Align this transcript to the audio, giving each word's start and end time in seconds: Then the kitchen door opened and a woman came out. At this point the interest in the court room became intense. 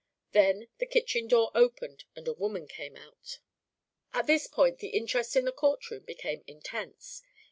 Then 0.31 0.67
the 0.79 0.87
kitchen 0.87 1.27
door 1.27 1.51
opened 1.53 2.05
and 2.15 2.27
a 2.27 2.33
woman 2.33 2.67
came 2.67 2.97
out. 2.97 3.37
At 4.13 4.25
this 4.25 4.47
point 4.47 4.79
the 4.79 4.87
interest 4.97 5.35
in 5.35 5.45
the 5.45 5.51
court 5.51 5.91
room 5.91 6.05
became 6.05 6.43
intense. 6.47 7.21